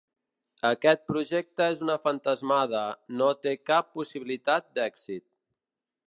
Aquest 0.67 1.01
projecte 1.09 1.67
és 1.73 1.83
una 1.87 1.97
fantasmada, 2.07 2.81
no 3.19 3.27
té 3.47 3.53
cap 3.71 3.91
possibilitat 3.99 4.67
d'èxit. 4.79 5.25